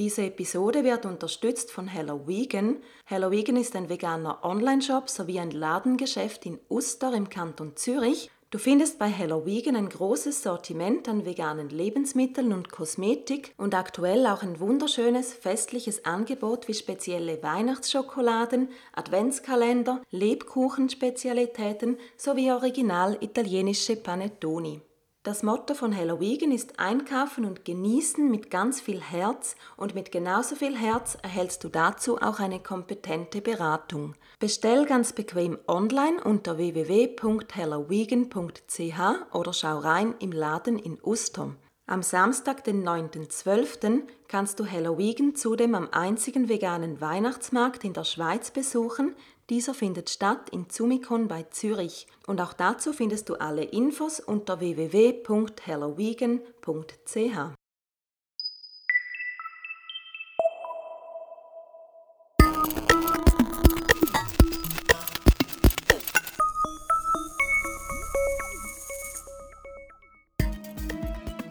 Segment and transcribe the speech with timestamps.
[0.00, 2.78] Diese Episode wird unterstützt von Hello Vegan.
[3.04, 8.30] Hello Vegan ist ein veganer Online-Shop sowie ein Ladengeschäft in Uster im Kanton Zürich.
[8.48, 14.26] Du findest bei Hello Vegan ein großes Sortiment an veganen Lebensmitteln und Kosmetik und aktuell
[14.26, 24.80] auch ein wunderschönes festliches Angebot wie spezielle Weihnachtsschokoladen, Adventskalender, Lebkuchenspezialitäten sowie original italienische Panettoni.
[25.22, 30.10] Das Motto von Hello Vegan ist Einkaufen und Genießen mit ganz viel Herz und mit
[30.10, 34.14] genauso viel Herz erhältst du dazu auch eine kompetente Beratung.
[34.38, 41.56] Bestell ganz bequem online unter www.hellovegan.ch oder schau rein im Laden in Ustom.
[41.86, 48.04] Am Samstag, den 9.12., kannst du Hello Vegan zudem am einzigen veganen Weihnachtsmarkt in der
[48.04, 49.14] Schweiz besuchen,
[49.50, 54.60] dieser findet statt in Zumikon bei Zürich und auch dazu findest du alle Infos unter
[54.60, 57.54] www.hellovegan.ch.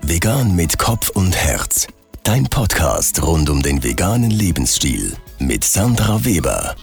[0.02, 1.88] Vegan mit Kopf und Herz.
[2.24, 6.76] Dein Podcast rund um den veganen Lebensstil mit Sandra Weber.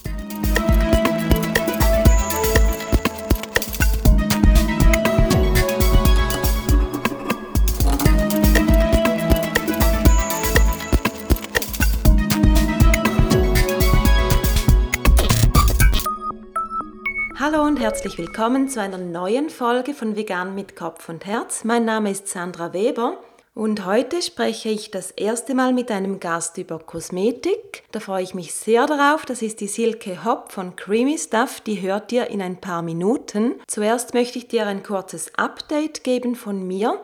[17.87, 21.63] Herzlich willkommen zu einer neuen Folge von Vegan mit Kopf und Herz.
[21.63, 23.17] Mein Name ist Sandra Weber
[23.55, 27.85] und heute spreche ich das erste Mal mit einem Gast über Kosmetik.
[27.93, 29.25] Da freue ich mich sehr darauf.
[29.25, 31.61] Das ist die Silke Hopp von Creamy Stuff.
[31.61, 33.55] Die hört ihr in ein paar Minuten.
[33.69, 37.01] Zuerst möchte ich dir ein kurzes Update geben von mir.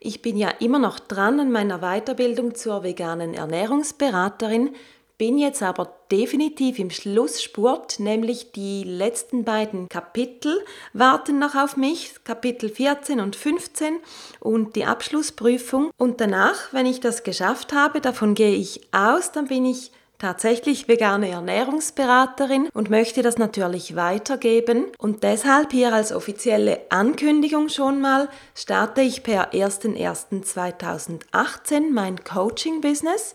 [0.00, 4.70] Ich bin ja immer noch dran an meiner Weiterbildung zur veganen Ernährungsberaterin
[5.18, 12.14] bin jetzt aber definitiv im Schlussspurt, nämlich die letzten beiden Kapitel warten noch auf mich,
[12.24, 13.98] Kapitel 14 und 15
[14.40, 15.90] und die Abschlussprüfung.
[15.96, 19.92] Und danach, wenn ich das geschafft habe, davon gehe ich aus, dann bin ich
[20.22, 24.84] tatsächlich vegane Ernährungsberaterin und möchte das natürlich weitergeben.
[24.98, 33.34] Und deshalb hier als offizielle Ankündigung schon mal starte ich per 01.01.2018 mein Coaching-Business.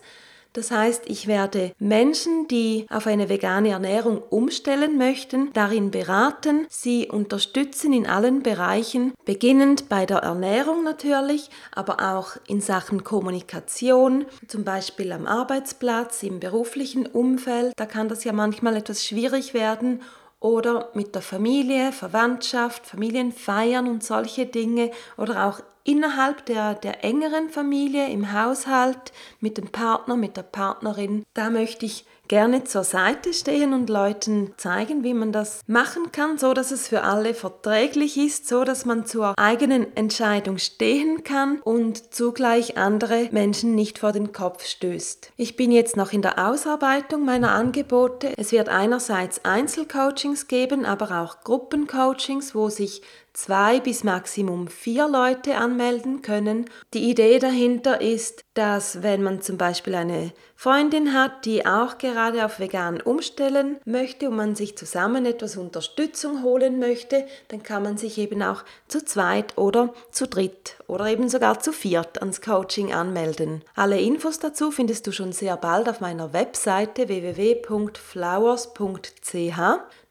[0.58, 7.06] Das heißt, ich werde Menschen, die auf eine vegane Ernährung umstellen möchten, darin beraten, sie
[7.06, 14.64] unterstützen in allen Bereichen, beginnend bei der Ernährung natürlich, aber auch in Sachen Kommunikation, zum
[14.64, 17.72] Beispiel am Arbeitsplatz, im beruflichen Umfeld.
[17.76, 20.02] Da kann das ja manchmal etwas schwierig werden
[20.40, 27.48] oder mit der Familie, Verwandtschaft, Familienfeiern und solche Dinge oder auch innerhalb der, der engeren
[27.48, 29.10] Familie, im Haushalt,
[29.40, 31.24] mit dem Partner, mit der Partnerin.
[31.32, 36.36] Da möchte ich gerne zur Seite stehen und Leuten zeigen, wie man das machen kann,
[36.36, 41.60] so dass es für alle verträglich ist, so dass man zur eigenen Entscheidung stehen kann
[41.62, 45.32] und zugleich andere Menschen nicht vor den Kopf stößt.
[45.38, 48.34] Ich bin jetzt noch in der Ausarbeitung meiner Angebote.
[48.36, 53.00] Es wird einerseits Einzelcoachings geben, aber auch Gruppencoachings, wo sich
[53.38, 56.64] zwei bis maximum vier Leute anmelden können.
[56.92, 62.44] Die Idee dahinter ist, dass wenn man zum Beispiel eine Freundin hat, die auch gerade
[62.44, 67.96] auf vegan umstellen möchte und man sich zusammen etwas Unterstützung holen möchte, dann kann man
[67.96, 72.92] sich eben auch zu zweit oder zu dritt oder eben sogar zu viert ans Coaching
[72.92, 73.62] anmelden.
[73.76, 79.60] Alle Infos dazu findest du schon sehr bald auf meiner Webseite www.flowers.ch.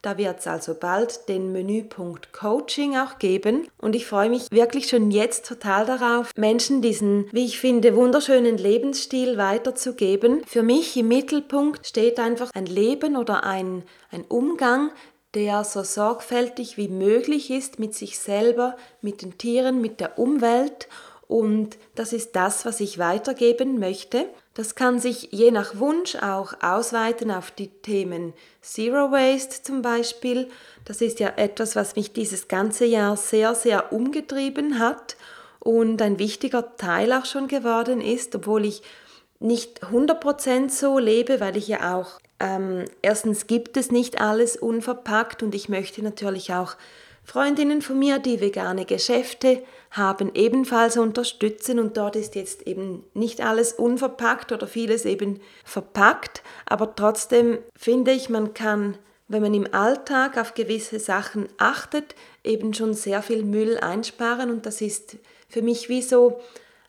[0.02, 4.90] Da wird es also bald den Menüpunkt Coaching auch geben und ich freue mich wirklich
[4.90, 10.44] schon jetzt total darauf, Menschen diesen, wie ich finde, wunderschönen Lebensstil weiterzugeben.
[10.46, 14.92] Für mich im Mittelpunkt steht einfach ein Leben oder ein, ein Umgang,
[15.34, 20.88] der so sorgfältig wie möglich ist mit sich selber, mit den Tieren, mit der Umwelt
[21.28, 24.26] und das ist das, was ich weitergeben möchte.
[24.58, 30.50] Das kann sich je nach Wunsch auch ausweiten auf die Themen Zero Waste zum Beispiel.
[30.84, 35.16] Das ist ja etwas, was mich dieses ganze Jahr sehr, sehr umgetrieben hat
[35.60, 38.82] und ein wichtiger Teil auch schon geworden ist, obwohl ich
[39.40, 45.44] nicht 100% so lebe, weil ich ja auch, ähm, erstens gibt es nicht alles unverpackt
[45.44, 46.78] und ich möchte natürlich auch
[47.28, 53.42] Freundinnen von mir, die vegane Geschäfte haben, ebenfalls unterstützen und dort ist jetzt eben nicht
[53.42, 58.98] alles unverpackt oder vieles eben verpackt, aber trotzdem finde ich, man kann,
[59.28, 62.16] wenn man im Alltag auf gewisse Sachen achtet,
[62.46, 64.50] eben schon sehr viel Müll einsparen.
[64.50, 65.18] Und das ist
[65.50, 66.40] für mich wie so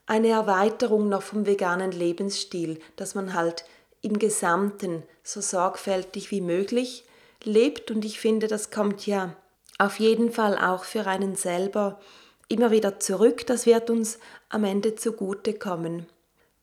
[0.07, 3.65] eine Erweiterung noch vom veganen Lebensstil, dass man halt
[4.03, 7.05] im Gesamten so sorgfältig wie möglich
[7.43, 7.91] lebt.
[7.91, 9.35] Und ich finde, das kommt ja
[9.79, 11.99] auf jeden Fall auch für einen selber
[12.49, 16.07] immer wieder zurück, das wird uns am Ende zugute kommen.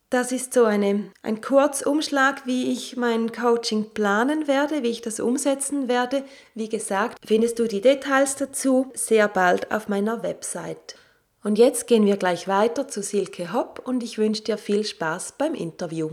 [0.10, 5.20] Das ist so eine, ein Kurzumschlag, wie ich mein Coaching planen werde, wie ich das
[5.20, 6.24] umsetzen werde.
[6.54, 10.96] Wie gesagt, findest du die Details dazu sehr bald auf meiner Website.
[11.44, 15.34] Und jetzt gehen wir gleich weiter zu Silke Hopp und ich wünsche dir viel Spaß
[15.38, 16.10] beim Interview.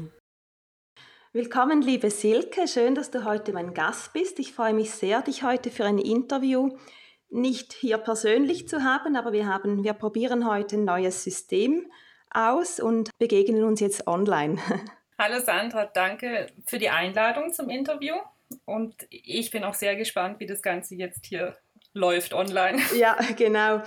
[1.35, 4.39] Willkommen, liebe Silke, schön, dass du heute mein Gast bist.
[4.39, 6.77] Ich freue mich sehr, dich heute für ein Interview
[7.31, 11.91] nicht hier persönlich zu haben, aber wir haben, wir probieren heute ein neues System
[12.31, 14.59] aus und begegnen uns jetzt online.
[15.19, 18.13] Hallo Sandra, danke für die Einladung zum Interview
[18.67, 21.57] und ich bin auch sehr gespannt, wie das Ganze jetzt hier
[21.95, 22.79] läuft online.
[22.95, 23.81] Ja, genau.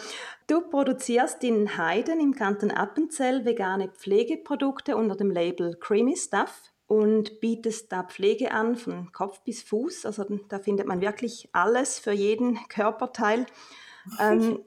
[0.47, 7.39] Du produzierst in Heiden im Kanton Appenzell vegane Pflegeprodukte unter dem Label Creamy Stuff und
[7.39, 10.05] bietest da Pflege an von Kopf bis Fuß.
[10.05, 13.45] Also da findet man wirklich alles für jeden Körperteil.
[14.19, 14.63] ähm,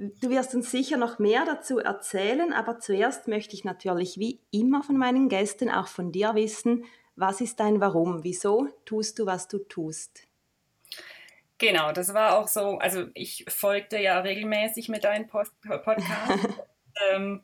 [0.00, 4.82] Du wirst uns sicher noch mehr dazu erzählen, aber zuerst möchte ich natürlich wie immer
[4.82, 6.86] von meinen Gästen auch von dir wissen,
[7.16, 8.24] was ist dein Warum?
[8.24, 10.26] Wieso tust du, was du tust?
[11.58, 16.48] Genau, das war auch so, also ich folgte ja regelmäßig mit deinem Post Podcast.
[17.12, 17.42] ähm,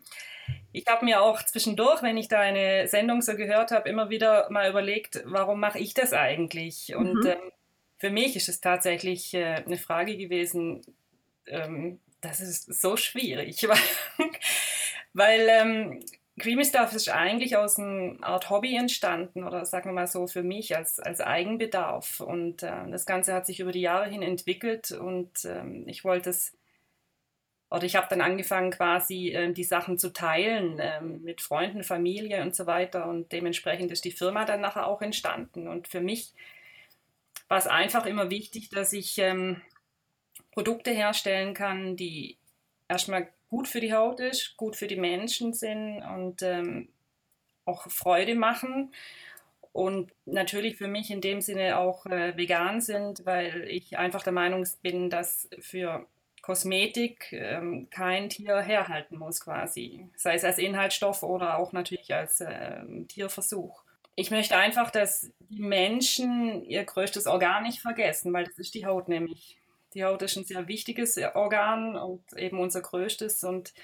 [0.76, 4.68] ich habe mir auch zwischendurch, wenn ich deine Sendung so gehört habe, immer wieder mal
[4.68, 6.94] überlegt, warum mache ich das eigentlich?
[6.94, 7.26] Und mhm.
[7.26, 7.52] ähm,
[7.98, 10.82] für mich ist es tatsächlich äh, eine Frage gewesen,
[11.46, 13.78] ähm, das ist so schwierig, weil,
[15.14, 16.04] weil ähm,
[16.38, 20.42] Creamy Stuff ist eigentlich aus einer Art Hobby entstanden oder sagen wir mal so für
[20.42, 22.20] mich als, als Eigenbedarf.
[22.20, 26.28] Und äh, das Ganze hat sich über die Jahre hin entwickelt und ähm, ich wollte
[26.28, 26.54] es,
[27.70, 32.42] oder ich habe dann angefangen quasi äh, die Sachen zu teilen äh, mit Freunden, Familie
[32.42, 35.66] und so weiter und dementsprechend ist die Firma dann nachher auch entstanden.
[35.66, 36.32] Und für mich
[37.48, 39.60] war es einfach immer wichtig, dass ich ähm,
[40.52, 42.38] Produkte herstellen kann, die
[42.88, 46.88] erstmal gut für die Haut ist, gut für die Menschen sind und ähm,
[47.64, 48.92] auch Freude machen
[49.72, 54.32] und natürlich für mich in dem Sinne auch äh, vegan sind, weil ich einfach der
[54.32, 56.06] Meinung bin, dass für
[56.46, 62.40] Kosmetik ähm, kein Tier herhalten muss quasi, sei es als Inhaltsstoff oder auch natürlich als
[62.40, 63.82] äh, Tierversuch.
[64.14, 68.86] Ich möchte einfach, dass die Menschen ihr größtes Organ nicht vergessen, weil das ist die
[68.86, 69.58] Haut nämlich.
[69.94, 73.42] Die Haut ist ein sehr wichtiges Organ und eben unser größtes.
[73.42, 73.74] Und,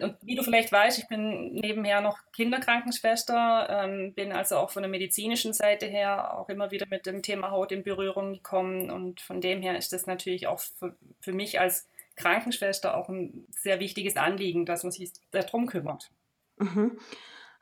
[0.00, 4.82] und wie du vielleicht weißt, ich bin nebenher noch Kinderkrankenschwester, ähm, bin also auch von
[4.82, 8.90] der medizinischen Seite her auch immer wieder mit dem Thema Haut in Berührung gekommen.
[8.90, 13.46] Und von dem her ist das natürlich auch für, für mich als Krankenschwester auch ein
[13.50, 16.10] sehr wichtiges Anliegen, dass man sich darum kümmert.
[16.56, 16.98] Mhm.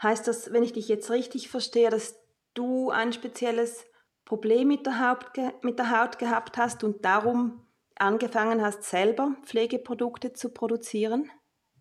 [0.02, 2.18] Heißt das, wenn ich dich jetzt richtig verstehe, dass
[2.54, 3.84] du ein spezielles
[4.24, 5.26] Problem mit der, Haut,
[5.62, 7.66] mit der Haut gehabt hast und darum
[7.96, 11.30] angefangen hast, selber Pflegeprodukte zu produzieren?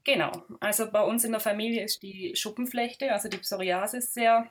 [0.08, 0.32] Genau.
[0.62, 4.50] Also bei uns in der Familie ist die Schuppenflechte, also die Psoriasis sehr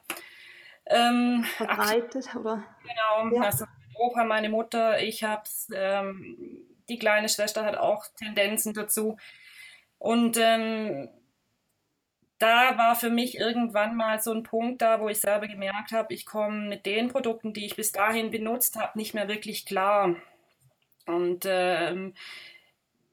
[0.84, 2.62] ähm, verbreitet, oder?
[2.82, 3.36] Genau.
[3.36, 3.46] Ja.
[3.46, 5.68] Also mein Opa, meine Mutter, ich hab's.
[5.74, 9.16] Ähm, die kleine Schwester hat auch Tendenzen dazu.
[9.98, 11.08] Und ähm,
[12.38, 16.12] da war für mich irgendwann mal so ein Punkt da, wo ich selber gemerkt habe,
[16.12, 20.16] ich komme mit den Produkten, die ich bis dahin benutzt habe, nicht mehr wirklich klar.
[21.06, 22.12] Und ähm,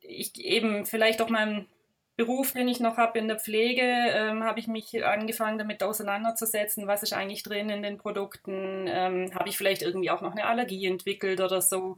[0.02, 1.68] ich eben vielleicht auch meinem
[2.16, 6.86] Beruf, den ich noch habe in der Pflege, ähm, habe ich mich angefangen damit auseinanderzusetzen,
[6.86, 10.46] was ist eigentlich drin in den Produkten, ähm, habe ich vielleicht irgendwie auch noch eine
[10.46, 11.98] Allergie entwickelt oder so.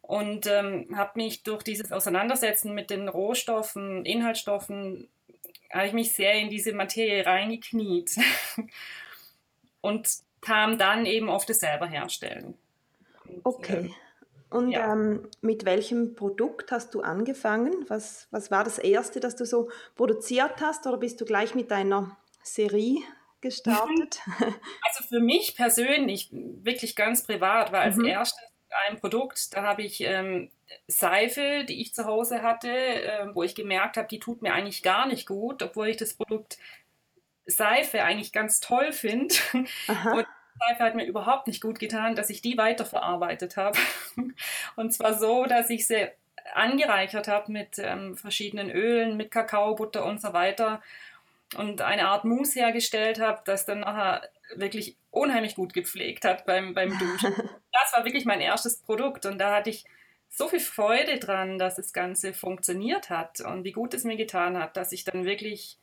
[0.00, 5.08] Und ähm, habe mich durch dieses Auseinandersetzen mit den Rohstoffen, Inhaltsstoffen
[5.74, 8.16] habe ich mich sehr in diese Materie reingekniet
[9.80, 10.08] und
[10.40, 12.54] kam dann eben auf das selber herstellen.
[13.42, 13.90] Okay.
[14.50, 14.92] Und ja.
[14.92, 17.72] ähm, mit welchem Produkt hast du angefangen?
[17.88, 21.70] Was, was war das erste, das du so produziert hast oder bist du gleich mit
[21.70, 23.00] deiner Serie
[23.40, 24.20] gestartet?
[24.86, 28.06] Also für mich persönlich, wirklich ganz privat, war als mhm.
[28.06, 28.54] erstes
[28.88, 30.50] ein Produkt, da habe ich ähm,
[30.86, 34.82] Seife, die ich zu Hause hatte, äh, wo ich gemerkt habe, die tut mir eigentlich
[34.82, 36.58] gar nicht gut, obwohl ich das Produkt
[37.46, 39.34] Seife eigentlich ganz toll finde.
[39.86, 40.26] Und
[40.58, 43.78] Seife hat mir überhaupt nicht gut getan, dass ich die weiterverarbeitet habe.
[44.76, 46.08] Und zwar so, dass ich sie
[46.54, 50.82] angereichert habe mit ähm, verschiedenen Ölen, mit Kakaobutter und so weiter
[51.56, 56.74] und eine Art Mousse hergestellt habe, das dann nachher wirklich unheimlich gut gepflegt hat beim,
[56.74, 57.34] beim Duschen.
[57.72, 59.84] das war wirklich mein erstes Produkt und da hatte ich
[60.28, 64.58] so viel Freude dran, dass das Ganze funktioniert hat und wie gut es mir getan
[64.58, 65.78] hat, dass ich dann wirklich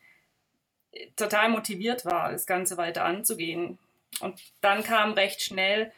[1.15, 3.77] total motiviert war, das Ganze weiter anzugehen.
[4.19, 5.91] Und dann kam recht schnell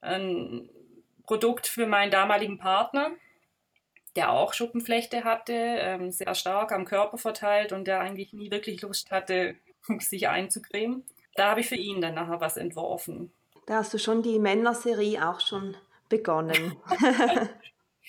[0.00, 0.68] ein
[1.26, 3.10] Produkt für meinen damaligen Partner,
[4.16, 8.82] der auch Schuppenflechte hatte, ähm, sehr stark am Körper verteilt und der eigentlich nie wirklich
[8.82, 9.56] Lust hatte,
[9.98, 11.04] sich einzucremen.
[11.34, 13.32] Da habe ich für ihn dann nachher was entworfen.
[13.66, 15.76] Da hast du schon die Männerserie auch schon
[16.08, 16.76] begonnen.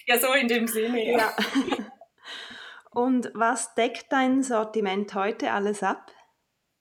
[0.07, 1.05] ja, so in dem Sinne.
[1.05, 1.17] Ja.
[1.17, 1.35] ja.
[2.89, 6.11] Und was deckt dein Sortiment heute alles ab?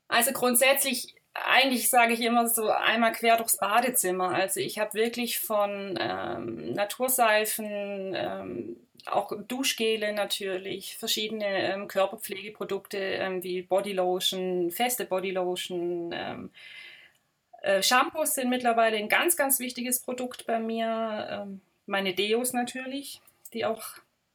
[0.08, 4.30] Also grundsätzlich, eigentlich sage ich immer so einmal quer durchs Badezimmer.
[4.30, 13.42] Also ich habe wirklich von ähm, Naturseifen, ähm, auch Duschgele natürlich, verschiedene ähm, Körperpflegeprodukte ähm,
[13.42, 16.10] wie Bodylotion, feste Bodylotion.
[16.12, 16.50] Ähm,
[17.62, 21.28] äh, Shampoos sind mittlerweile ein ganz, ganz wichtiges Produkt bei mir.
[21.30, 23.20] Ähm, meine Deos natürlich,
[23.52, 23.82] die auch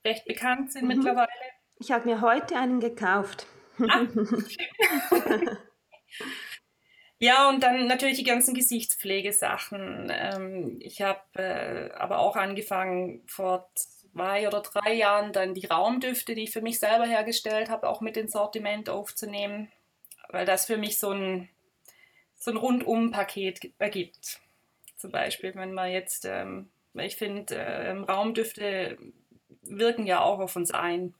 [0.03, 0.95] recht bekannt sind mhm.
[0.95, 1.29] mittlerweile.
[1.79, 3.45] Ich habe mir heute einen gekauft.
[3.79, 4.05] Ah.
[7.19, 10.11] ja, und dann natürlich die ganzen Gesichtspflegesachen.
[10.11, 16.35] Ähm, ich habe äh, aber auch angefangen vor zwei oder drei Jahren dann die Raumdüfte,
[16.35, 19.71] die ich für mich selber hergestellt habe, auch mit ins Sortiment aufzunehmen,
[20.29, 21.49] weil das für mich so ein,
[22.35, 24.39] so ein Rundum-Paket ergibt.
[24.97, 28.97] Zum Beispiel, wenn man jetzt, ähm, ich finde, äh, Raumdüfte
[29.61, 31.13] wirken ja auch auf uns ein.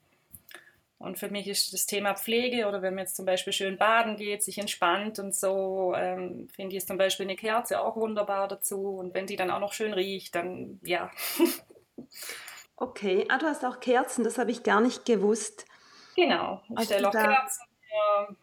[0.98, 4.16] Und für mich ist das Thema Pflege oder wenn man jetzt zum Beispiel schön baden
[4.16, 8.48] geht, sich entspannt und so, ähm, finde ich es zum Beispiel eine Kerze auch wunderbar
[8.48, 8.96] dazu.
[8.96, 11.10] Und wenn die dann auch noch schön riecht, dann ja.
[12.76, 15.66] okay, ah, du hast auch Kerzen, das habe ich gar nicht gewusst.
[16.14, 18.36] Genau, ich also stelle auch Kerzen für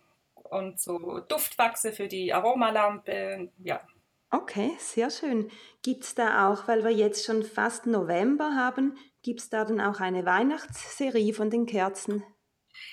[0.54, 3.82] und so Duftwachse für die Aromalampe, ja.
[4.30, 5.52] Okay, sehr schön.
[5.82, 9.82] Gibt es da auch, weil wir jetzt schon fast November haben, gibt es da dann
[9.82, 12.24] auch eine Weihnachtsserie von den Kerzen?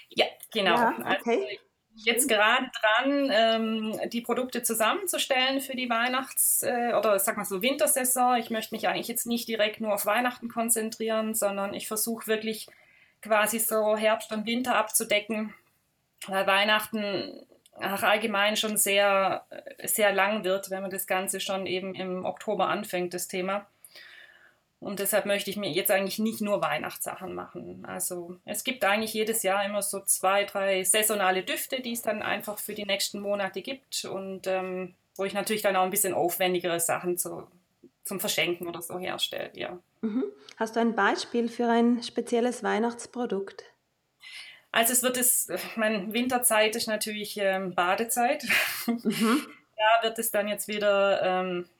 [0.08, 0.76] Ja, genau.
[0.76, 1.58] Ja, okay.
[1.94, 7.44] Also jetzt gerade dran, ähm, die Produkte zusammenzustellen für die Weihnachts- äh, oder sag mal
[7.44, 8.36] so Wintersaison.
[8.36, 12.68] Ich möchte mich eigentlich jetzt nicht direkt nur auf Weihnachten konzentrieren, sondern ich versuche wirklich
[13.22, 15.54] quasi so Herbst und Winter abzudecken,
[16.26, 17.46] weil Weihnachten
[17.78, 19.44] ach, allgemein schon sehr,
[19.84, 23.66] sehr lang wird, wenn man das Ganze schon eben im Oktober anfängt, das Thema.
[24.80, 27.84] Und deshalb möchte ich mir jetzt eigentlich nicht nur Weihnachtssachen machen.
[27.84, 32.22] Also es gibt eigentlich jedes Jahr immer so zwei, drei saisonale Düfte, die es dann
[32.22, 36.14] einfach für die nächsten Monate gibt und ähm, wo ich natürlich dann auch ein bisschen
[36.14, 37.46] aufwendigere Sachen zu,
[38.04, 39.50] zum Verschenken oder so herstelle.
[39.54, 39.78] Ja.
[40.00, 40.24] Mhm.
[40.56, 43.64] Hast du ein Beispiel für ein spezielles Weihnachtsprodukt?
[44.72, 48.46] Also es wird es, meine Winterzeit ist natürlich ähm, Badezeit.
[48.86, 49.46] Mhm.
[49.76, 51.79] da wird es dann jetzt wieder ähm, äh,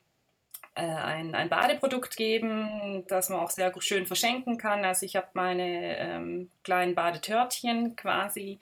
[0.80, 4.84] ein, ein Badeprodukt geben, das man auch sehr schön verschenken kann.
[4.84, 8.58] Also ich habe meine ähm, kleinen Badetörtchen quasi,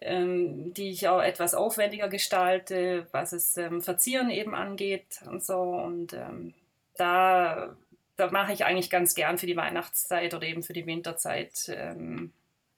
[0.00, 5.60] ähm, die ich auch etwas aufwendiger gestalte, was es ähm, Verzieren eben angeht und so.
[5.60, 6.54] Und ähm,
[6.96, 7.74] da,
[8.16, 12.32] da mache ich eigentlich ganz gern für die Weihnachtszeit oder eben für die Winterzeit ähm,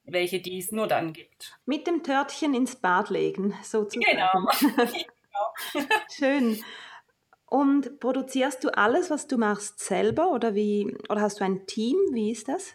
[0.07, 1.59] welche die es nur dann gibt.
[1.67, 4.05] Mit dem Törtchen ins Bad legen, sozusagen.
[4.11, 4.31] Genau.
[4.77, 5.89] genau.
[6.11, 6.63] Schön.
[7.55, 11.95] Und produzierst du alles, was du machst, selber oder wie oder hast du ein Team?
[12.11, 12.75] Wie ist das?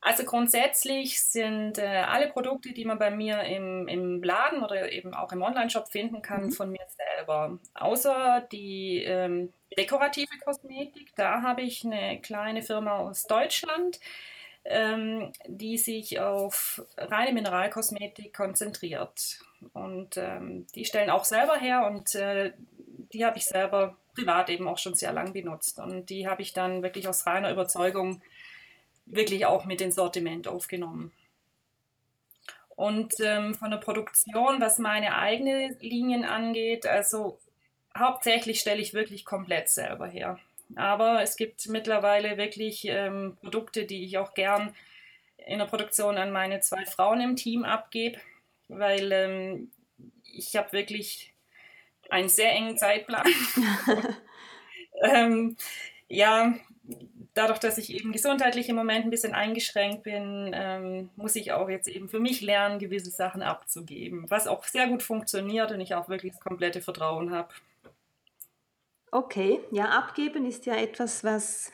[0.00, 5.12] Also grundsätzlich sind äh, alle Produkte, die man bei mir im, im Laden oder eben
[5.12, 6.52] auch im Online-Shop finden kann, mhm.
[6.52, 7.58] von mir selber.
[7.74, 13.98] Außer die ähm, dekorative Kosmetik, da habe ich eine kleine Firma aus Deutschland,
[14.64, 19.40] ähm, die sich auf reine Mineralkosmetik konzentriert.
[19.72, 22.52] Und ähm, die stellen auch selber her und äh,
[23.12, 25.78] die habe ich selber privat eben auch schon sehr lang benutzt.
[25.78, 28.22] Und die habe ich dann wirklich aus reiner Überzeugung
[29.06, 31.12] wirklich auch mit ins Sortiment aufgenommen.
[32.76, 37.38] Und ähm, von der Produktion, was meine eigene Linien angeht, also
[37.96, 40.38] hauptsächlich stelle ich wirklich komplett selber her.
[40.74, 44.74] Aber es gibt mittlerweile wirklich ähm, Produkte, die ich auch gern
[45.36, 48.18] in der Produktion an meine zwei Frauen im Team abgebe,
[48.68, 49.70] weil ähm,
[50.24, 51.31] ich habe wirklich
[52.12, 53.26] einen sehr engen Zeitplan.
[55.02, 55.56] ähm,
[56.08, 56.54] ja,
[57.34, 61.68] dadurch, dass ich eben gesundheitlich im Moment ein bisschen eingeschränkt bin, ähm, muss ich auch
[61.68, 65.94] jetzt eben für mich lernen, gewisse Sachen abzugeben, was auch sehr gut funktioniert und ich
[65.94, 67.48] auch wirklich das komplette Vertrauen habe.
[69.10, 71.72] Okay, ja, abgeben ist ja etwas, was,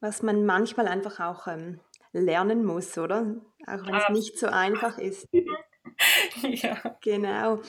[0.00, 1.80] was man manchmal einfach auch ähm,
[2.12, 3.36] lernen muss, oder?
[3.66, 5.28] Auch wenn es nicht so einfach ist.
[6.42, 6.76] ja.
[7.02, 7.60] Genau.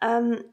[0.00, 0.44] Ähm,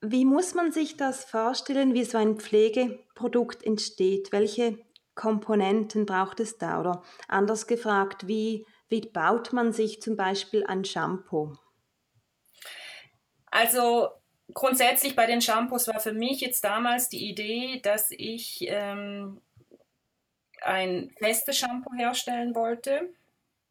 [0.00, 4.32] wie muss man sich das vorstellen, wie so ein Pflegeprodukt entsteht?
[4.32, 4.78] Welche
[5.14, 6.80] Komponenten braucht es da?
[6.80, 11.56] Oder anders gefragt, wie, wie baut man sich zum Beispiel ein Shampoo?
[13.46, 14.10] Also
[14.52, 19.40] grundsätzlich bei den Shampoos war für mich jetzt damals die Idee, dass ich ähm,
[20.62, 23.14] ein festes Shampoo herstellen wollte.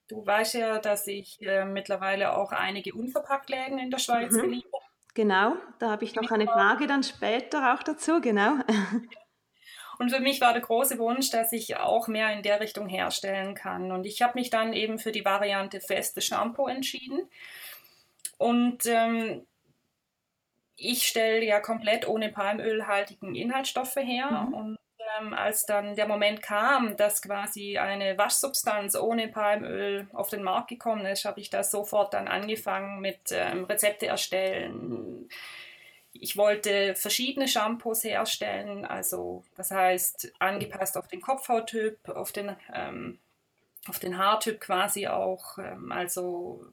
[0.07, 4.41] Du weißt ja, dass ich äh, mittlerweile auch einige Unverpacktläden in der Schweiz mhm.
[4.41, 4.77] beliebe.
[5.15, 8.57] Genau, da habe ich noch eine Frage dann später auch dazu, genau.
[9.97, 13.55] Und für mich war der große Wunsch, dass ich auch mehr in der Richtung herstellen
[13.55, 13.93] kann.
[13.93, 17.29] Und ich habe mich dann eben für die Variante festes Shampoo entschieden.
[18.37, 19.47] Und ähm,
[20.75, 24.31] ich stelle ja komplett ohne palmölhaltigen Inhaltsstoffe her.
[24.31, 24.53] Mhm.
[24.53, 24.77] Und
[25.19, 30.69] ähm, als dann der Moment kam, dass quasi eine Waschsubstanz ohne Palmöl auf den Markt
[30.69, 35.29] gekommen ist, habe ich da sofort dann angefangen mit ähm, Rezepte erstellen.
[36.13, 43.19] Ich wollte verschiedene Shampoos herstellen, also das heißt angepasst auf den Kopfhauttyp, auf den, ähm,
[43.87, 45.57] auf den Haartyp quasi auch.
[45.57, 46.65] Ähm, also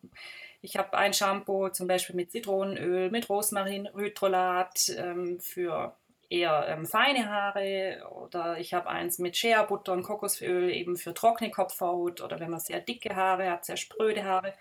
[0.65, 5.97] ich habe ein Shampoo zum Beispiel mit Zitronenöl, mit Rosmarinhydrolat ähm, für
[6.33, 11.12] eher ähm, feine Haare oder ich habe eins mit Shea Butter und Kokosöl eben für
[11.12, 14.55] trockene Kopfhaut oder wenn man sehr dicke Haare hat, sehr spröde Haare.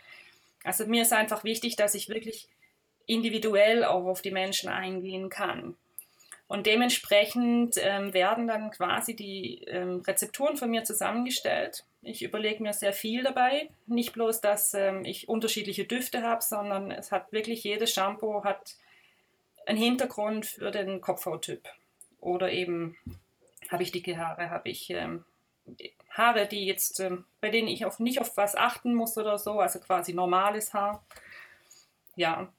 [0.63, 2.49] Also mir ist einfach wichtig, dass ich wirklich
[3.05, 5.75] individuell auch auf die Menschen eingehen kann.
[6.47, 11.85] Und dementsprechend ähm, werden dann quasi die ähm, Rezepturen von mir zusammengestellt.
[12.01, 13.69] Ich überlege mir sehr viel dabei.
[13.87, 18.75] Nicht bloß, dass ähm, ich unterschiedliche Düfte habe, sondern es hat wirklich jedes Shampoo hat
[19.65, 21.67] einen Hintergrund für den Kopfhauttyp.
[22.19, 22.97] Oder eben
[23.69, 25.25] habe ich dicke Haare, habe ich ähm,
[26.09, 29.59] Haare, die jetzt, ähm, bei denen ich auf, nicht auf was achten muss oder so,
[29.59, 31.03] also quasi normales Haar.
[32.15, 32.51] Ja,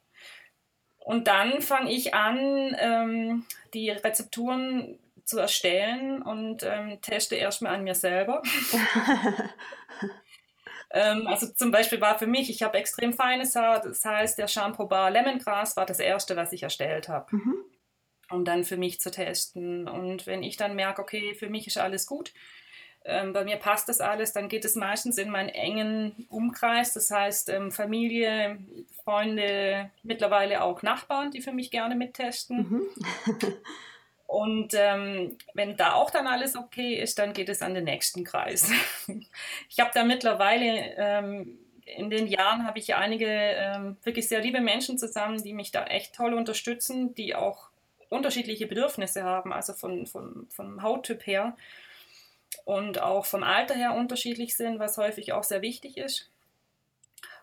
[1.04, 3.44] und dann fange ich an, ähm,
[3.74, 8.42] die Rezepturen zu erstellen und ähm, teste erstmal an mir selber.
[10.92, 14.48] ähm, also zum Beispiel war für mich, ich habe extrem feines Haar, das heißt, der
[14.48, 17.34] Shampoo Bar Lemongrass war das erste, was ich erstellt habe.
[17.34, 17.54] Mhm.
[18.30, 19.88] Um dann für mich zu testen.
[19.88, 22.32] Und wenn ich dann merke, okay, für mich ist alles gut,
[23.04, 27.10] ähm, bei mir passt das alles, dann geht es meistens in meinen engen Umkreis, das
[27.10, 28.58] heißt ähm, Familie,
[29.02, 32.58] Freunde, mittlerweile auch Nachbarn, die für mich gerne mittesten.
[32.58, 32.82] Mhm.
[34.32, 38.24] Und ähm, wenn da auch dann alles okay ist, dann geht es an den nächsten
[38.24, 38.70] Kreis.
[39.68, 44.62] ich habe da mittlerweile ähm, in den Jahren habe ich einige ähm, wirklich sehr liebe
[44.62, 47.68] Menschen zusammen, die mich da echt toll unterstützen, die auch
[48.08, 51.54] unterschiedliche Bedürfnisse haben, also von, von, vom Hauttyp her
[52.64, 56.30] und auch vom Alter her unterschiedlich sind, was häufig auch sehr wichtig ist.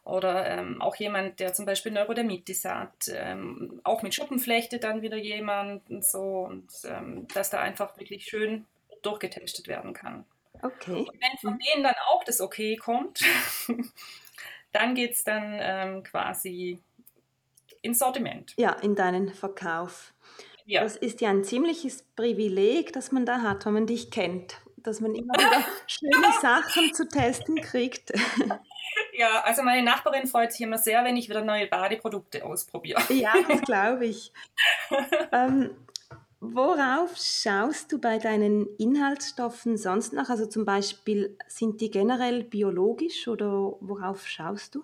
[0.04, 5.18] Oder ähm, auch jemand, der zum Beispiel Neurodermitis hat, ähm, auch mit Schuppenflechte dann wieder
[5.18, 8.66] jemand und so, und ähm, dass da einfach wirklich schön
[9.02, 10.26] durchgetestet werden kann.
[10.62, 11.00] Okay.
[11.00, 13.22] Und wenn von denen dann auch das Okay kommt,
[14.72, 16.80] dann geht es dann ähm, quasi
[17.82, 18.54] ins Sortiment.
[18.58, 20.14] Ja, in deinen Verkauf.
[20.66, 20.82] Ja.
[20.82, 25.02] Das ist ja ein ziemliches Privileg, das man da hat, wenn man dich kennt dass
[25.02, 28.12] man immer wieder schöne Sachen zu testen kriegt.
[29.14, 33.02] Ja, also meine Nachbarin freut sich immer sehr, wenn ich wieder neue Badeprodukte ausprobiere.
[33.10, 34.32] Ja, das glaube ich.
[35.32, 35.72] ähm,
[36.40, 40.30] worauf schaust du bei deinen Inhaltsstoffen sonst noch?
[40.30, 44.84] Also zum Beispiel, sind die generell biologisch oder worauf schaust du?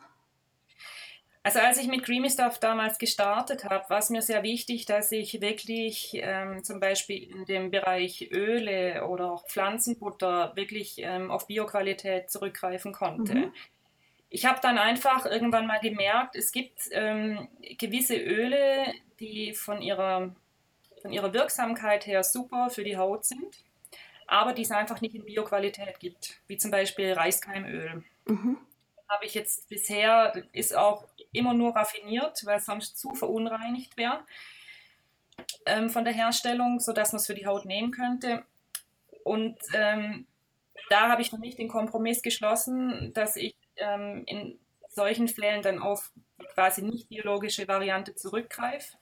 [1.46, 5.12] Also als ich mit Creamy Stuff damals gestartet habe, war es mir sehr wichtig, dass
[5.12, 11.46] ich wirklich ähm, zum Beispiel in dem Bereich Öle oder auch Pflanzenbutter wirklich ähm, auf
[11.46, 13.36] Bioqualität zurückgreifen konnte.
[13.36, 13.54] Mhm.
[14.32, 20.34] Ich habe dann einfach irgendwann mal gemerkt, es gibt ähm, gewisse Öle, die von ihrer,
[21.04, 23.64] von ihrer Wirksamkeit her super für die Haut sind,
[24.26, 28.04] aber die es einfach nicht in Bioqualität gibt, wie zum Beispiel Reiskeimöl.
[28.26, 28.58] Mhm
[29.10, 34.26] habe ich jetzt bisher, ist auch immer nur raffiniert, weil es sonst zu verunreinigt wäre
[35.66, 38.44] ähm, von der Herstellung, sodass man es für die Haut nehmen könnte.
[39.24, 40.28] Und ähm,
[40.90, 45.80] da habe ich für mich den Kompromiss geschlossen, dass ich ähm, in solchen Fällen dann
[45.80, 46.12] auf
[46.54, 48.98] quasi nicht biologische Variante zurückgreife.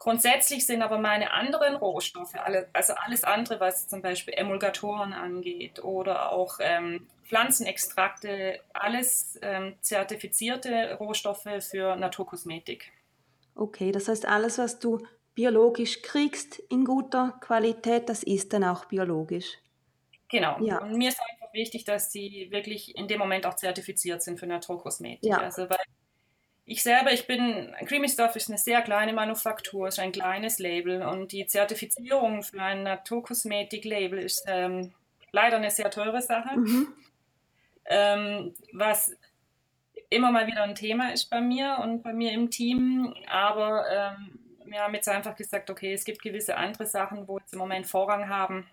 [0.00, 6.32] Grundsätzlich sind aber meine anderen Rohstoffe, also alles andere, was zum Beispiel Emulgatoren angeht oder
[6.32, 12.90] auch ähm, Pflanzenextrakte, alles ähm, zertifizierte Rohstoffe für Naturkosmetik.
[13.54, 18.86] Okay, das heißt, alles, was du biologisch kriegst in guter Qualität, das ist dann auch
[18.86, 19.58] biologisch.
[20.30, 20.58] Genau.
[20.60, 20.78] Ja.
[20.78, 24.46] Und mir ist einfach wichtig, dass sie wirklich in dem Moment auch zertifiziert sind für
[24.46, 25.28] Naturkosmetik.
[25.28, 25.40] Ja.
[25.40, 25.76] Also, weil
[26.70, 31.02] ich selber, ich bin, Creamy Stuff ist eine sehr kleine Manufaktur, ist ein kleines Label
[31.02, 34.92] und die Zertifizierung für ein Naturkosmetik-Label ist ähm,
[35.32, 36.94] leider eine sehr teure Sache, mhm.
[37.86, 39.16] ähm, was
[40.10, 43.14] immer mal wieder ein Thema ist bei mir und bei mir im Team.
[43.26, 47.52] Aber ähm, wir haben jetzt einfach gesagt, okay, es gibt gewisse andere Sachen, wo jetzt
[47.52, 48.68] im Moment Vorrang haben.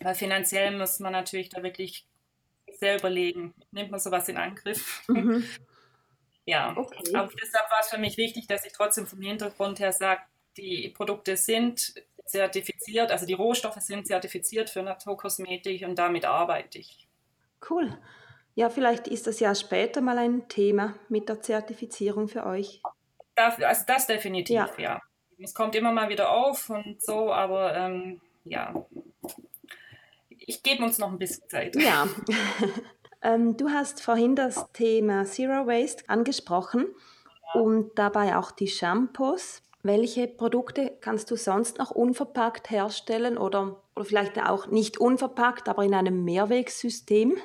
[0.00, 2.04] Weil finanziell muss man natürlich da wirklich
[2.78, 5.02] sehr überlegen, nimmt man sowas in Angriff.
[5.08, 5.44] Mhm.
[6.48, 7.14] Ja, okay.
[7.14, 10.22] aber deshalb war es für mich wichtig, dass ich trotzdem vom Hintergrund her sage,
[10.56, 11.92] die Produkte sind
[12.24, 17.06] zertifiziert, also die Rohstoffe sind zertifiziert für Naturkosmetik und damit arbeite ich.
[17.68, 17.98] Cool.
[18.54, 22.80] Ja, vielleicht ist das ja später mal ein Thema mit der Zertifizierung für euch.
[23.34, 24.70] Das, also das definitiv, ja.
[24.78, 25.02] ja.
[25.38, 28.86] Es kommt immer mal wieder auf und so, aber ähm, ja,
[30.30, 31.76] ich gebe uns noch ein bisschen Zeit.
[31.76, 32.08] Ja.
[33.22, 36.86] ähm, du hast vorhin das Thema Zero Waste angesprochen
[37.54, 39.62] und dabei auch die Shampoos.
[39.82, 45.84] Welche Produkte kannst du sonst noch unverpackt herstellen oder, oder vielleicht auch nicht unverpackt, aber
[45.84, 47.36] in einem Mehrwegsystem?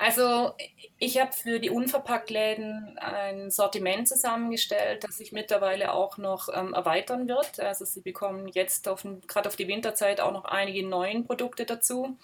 [0.00, 0.52] Also
[0.98, 7.26] ich habe für die Unverpacktläden ein Sortiment zusammengestellt, das sich mittlerweile auch noch ähm, erweitern
[7.26, 7.58] wird.
[7.58, 8.84] Also sie bekommen jetzt
[9.26, 12.16] gerade auf die Winterzeit auch noch einige neue Produkte dazu.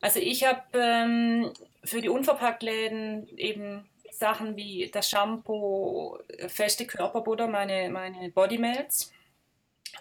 [0.00, 1.52] Also ich habe ähm,
[1.84, 9.12] für die Unverpacktläden eben Sachen wie das Shampoo, feste Körperbutter, meine, meine Bodymelts.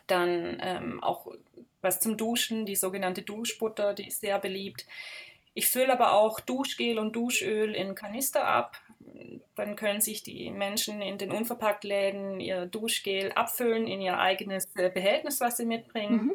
[0.07, 1.27] Dann ähm, auch
[1.81, 4.85] was zum Duschen, die sogenannte Duschbutter, die ist sehr beliebt.
[5.53, 8.77] Ich fülle aber auch Duschgel und Duschöl in Kanister ab.
[9.55, 14.89] Dann können sich die Menschen in den Unverpacktläden ihr Duschgel abfüllen in ihr eigenes äh,
[14.89, 16.25] Behältnis, was sie mitbringen.
[16.25, 16.31] Mhm.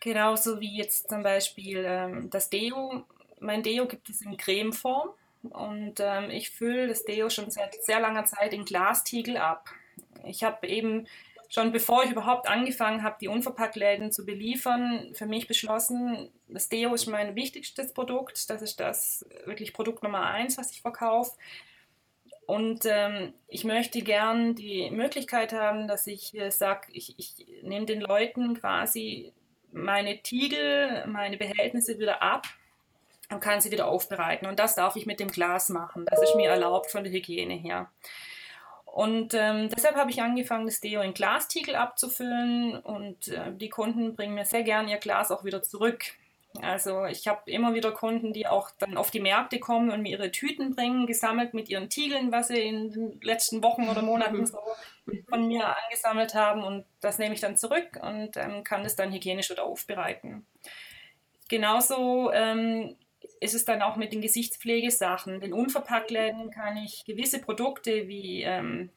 [0.00, 3.04] Genauso wie jetzt zum Beispiel ähm, das Deo.
[3.38, 5.10] Mein Deo gibt es in Cremeform
[5.42, 9.68] und ähm, ich fülle das Deo schon seit sehr langer Zeit in Glastiegel ab.
[10.24, 11.06] Ich habe eben
[11.50, 16.94] schon bevor ich überhaupt angefangen habe, die Unverpacktläden zu beliefern, für mich beschlossen, das Deo
[16.94, 18.48] ist mein wichtigstes Produkt.
[18.48, 21.32] Das ist das wirklich Produkt Nummer eins, was ich verkaufe.
[22.46, 27.86] Und ähm, ich möchte gern die Möglichkeit haben, dass ich äh, sage, ich, ich nehme
[27.86, 29.32] den Leuten quasi
[29.72, 32.46] meine Tiegel, meine Behältnisse wieder ab
[33.30, 34.46] und kann sie wieder aufbereiten.
[34.46, 36.04] Und das darf ich mit dem Glas machen.
[36.06, 37.90] Das ist mir erlaubt von der Hygiene her.
[38.84, 44.16] Und ähm, deshalb habe ich angefangen, das Deo in Glastiegel abzufüllen und äh, die Kunden
[44.16, 46.04] bringen mir sehr gern ihr Glas auch wieder zurück.
[46.60, 50.10] Also ich habe immer wieder Kunden, die auch dann auf die Märkte kommen und mir
[50.10, 54.44] ihre Tüten bringen, gesammelt mit ihren Tiegeln, was sie in den letzten Wochen oder Monaten
[54.46, 54.58] so
[55.28, 56.64] von mir angesammelt haben.
[56.64, 60.44] Und das nehme ich dann zurück und ähm, kann das dann hygienisch wieder aufbereiten.
[61.48, 62.96] Genauso ähm,
[63.40, 65.40] ist es dann auch mit den Gesichtspflegesachen.
[65.40, 68.90] Den Unverpacktläden kann ich gewisse Produkte wie ähm,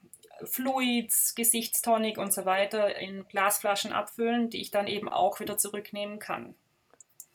[0.43, 6.19] Fluids, Gesichtstonic und so weiter in Glasflaschen abfüllen, die ich dann eben auch wieder zurücknehmen
[6.19, 6.55] kann.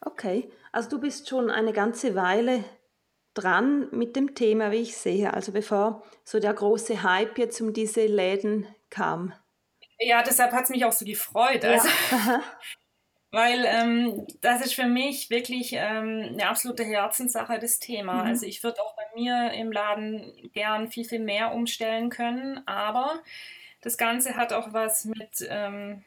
[0.01, 2.65] Okay, also du bist schon eine ganze Weile
[3.35, 7.73] dran mit dem Thema, wie ich sehe, also bevor so der große Hype jetzt um
[7.73, 9.33] diese Läden kam.
[10.01, 11.65] Ja, deshalb hat es mich auch so gefreut.
[11.65, 11.73] Ja.
[11.73, 11.89] Also,
[13.31, 18.15] weil ähm, das ist für mich wirklich ähm, eine absolute Herzenssache, das Thema.
[18.15, 18.29] Mhm.
[18.29, 23.21] Also ich würde auch bei mir im Laden gern viel, viel mehr umstellen können, aber
[23.81, 26.05] das Ganze hat auch was mit ähm,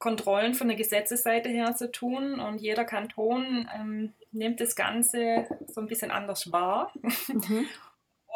[0.00, 5.80] Kontrollen von der Gesetzesseite her zu tun und jeder Kanton ähm, nimmt das Ganze so
[5.80, 6.92] ein bisschen anders wahr.
[7.28, 7.68] Mhm.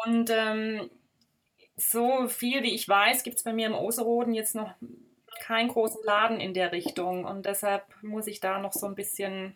[0.05, 0.89] Und ähm,
[1.77, 4.73] so viel wie ich weiß, gibt es bei mir im Oseroden jetzt noch
[5.39, 9.55] keinen großen Laden in der Richtung und deshalb muss ich da noch so ein bisschen,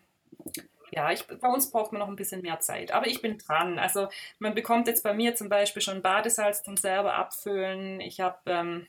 [0.92, 3.80] ja, ich, bei uns braucht man noch ein bisschen mehr Zeit, aber ich bin dran.
[3.80, 4.08] Also
[4.40, 8.00] man bekommt jetzt bei mir zum Beispiel schon Badesalz zum selber abfüllen.
[8.02, 8.88] Ich habe ähm,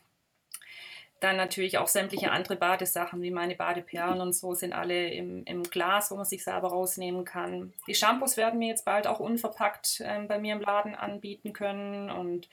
[1.20, 5.62] dann natürlich auch sämtliche andere Badesachen wie meine Badeperlen und so sind alle im, im
[5.62, 7.72] Glas, wo man sich selber rausnehmen kann.
[7.87, 12.11] Die Shampoos werden mir jetzt bald auch unverpackt ähm, bei mir im Laden anbieten können
[12.11, 12.48] und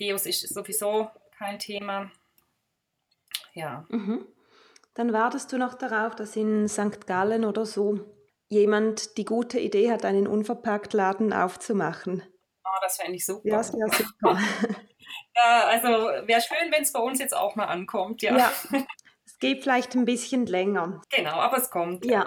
[0.00, 2.10] Deos ist sowieso kein Thema
[3.54, 3.84] ja.
[3.88, 4.26] Mhm.
[4.94, 7.06] Dann wartest du noch darauf, dass in St.
[7.06, 8.00] Gallen oder so
[8.48, 12.22] jemand die gute Idee hat, einen Unverpacktladen aufzumachen.
[12.64, 13.48] Oh, das fände ich super.
[13.48, 14.38] Ja, das wäre super.
[15.36, 18.36] ja, also wäre schön, wenn es bei uns jetzt auch mal ankommt, ja.
[18.36, 18.52] ja.
[19.26, 21.00] Es geht vielleicht ein bisschen länger.
[21.08, 22.04] Genau, aber es kommt.
[22.04, 22.26] Ja,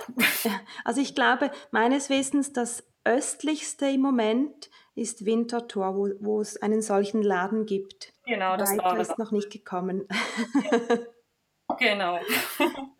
[0.86, 6.82] also ich glaube, meines Wissens das östlichste im Moment ist Winterthur, wo, wo es einen
[6.82, 8.14] solchen Laden gibt.
[8.26, 10.08] Genau, das Weiter war ist noch nicht gekommen.
[10.72, 10.80] Ja.
[11.80, 12.20] Genau.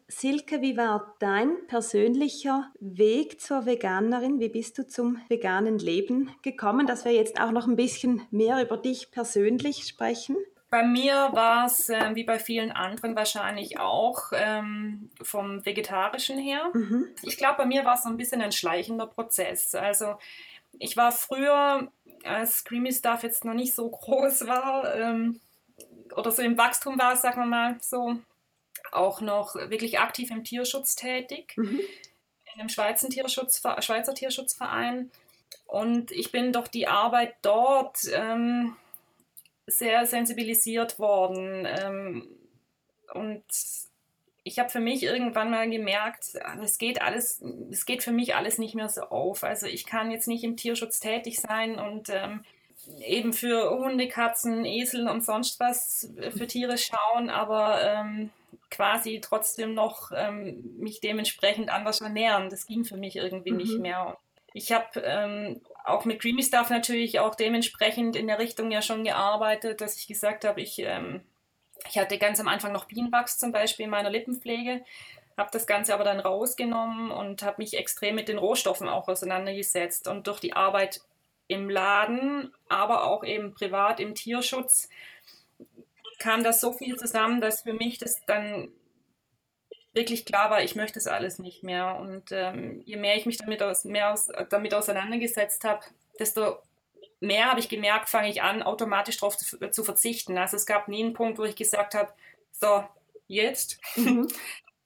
[0.08, 4.40] Silke, wie war dein persönlicher Weg zur Veganerin?
[4.40, 8.62] Wie bist du zum veganen Leben gekommen, dass wir jetzt auch noch ein bisschen mehr
[8.64, 10.36] über dich persönlich sprechen?
[10.74, 16.72] bei mir war es, äh, wie bei vielen anderen wahrscheinlich auch, ähm, vom Vegetarischen her.
[16.74, 17.10] Mhm.
[17.22, 19.76] Ich glaube, bei mir war es so ein bisschen ein schleichender Prozess.
[19.76, 20.16] Also
[20.80, 21.92] ich war früher,
[22.24, 25.40] als Creamy Stuff jetzt noch nicht so groß war, ähm,
[26.16, 28.16] oder so im Wachstum war, sagen wir mal so,
[28.96, 31.80] auch noch wirklich aktiv im Tierschutz tätig, mhm.
[31.80, 35.12] in einem Schweizer, Tierschutz, Schweizer Tierschutzverein.
[35.66, 38.76] Und ich bin durch die Arbeit dort ähm,
[39.66, 41.66] sehr sensibilisiert worden.
[41.66, 42.28] Ähm,
[43.14, 43.44] und
[44.44, 48.58] ich habe für mich irgendwann mal gemerkt, es geht alles, es geht für mich alles
[48.58, 49.44] nicht mehr so auf.
[49.44, 52.44] Also ich kann jetzt nicht im Tierschutz tätig sein und ähm,
[53.00, 58.32] eben für Hunde, Katzen, Esel und sonst was für Tiere schauen, aber ähm,
[58.74, 62.50] quasi trotzdem noch ähm, mich dementsprechend anders ernähren.
[62.50, 63.58] Das ging für mich irgendwie mhm.
[63.58, 64.18] nicht mehr.
[64.54, 69.04] Ich habe ähm, auch mit Creamy Stuff natürlich auch dementsprechend in der Richtung ja schon
[69.04, 71.22] gearbeitet, dass ich gesagt habe, ich, ähm,
[71.90, 74.84] ich hatte ganz am Anfang noch Bienenwachs zum Beispiel in meiner Lippenpflege,
[75.38, 80.08] habe das Ganze aber dann rausgenommen und habe mich extrem mit den Rohstoffen auch auseinandergesetzt.
[80.08, 81.02] Und durch die Arbeit
[81.48, 84.90] im Laden, aber auch eben privat im Tierschutz,
[86.24, 88.70] kam das so viel zusammen, dass für mich das dann
[89.92, 91.98] wirklich klar war, ich möchte das alles nicht mehr.
[92.00, 95.82] Und ähm, je mehr ich mich damit, aus, mehr aus, damit auseinandergesetzt habe,
[96.18, 96.60] desto
[97.20, 100.38] mehr habe ich gemerkt, fange ich an, automatisch darauf zu, zu, verzichten.
[100.38, 102.14] Also es gab nie einen Punkt, wo ich gesagt habe,
[102.54, 102.86] so,
[103.28, 103.80] jetzt.
[103.98, 104.28] Mhm.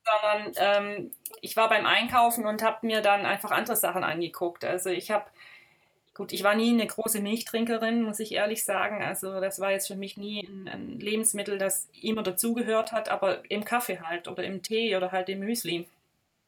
[0.04, 4.66] Sondern ähm, ich war beim Einkaufen und habe mir dann einfach andere Sachen angeguckt.
[4.66, 5.30] Also ich habe
[6.18, 9.04] Gut, ich war nie eine große Milchtrinkerin, muss ich ehrlich sagen.
[9.04, 13.44] Also das war jetzt für mich nie ein, ein Lebensmittel, das immer dazugehört hat, aber
[13.52, 15.88] im Kaffee halt oder im Tee oder halt im Müsli.